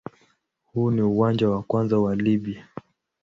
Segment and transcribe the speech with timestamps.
[0.65, 2.65] Huu ni uwanja wa kwanza wa Libya.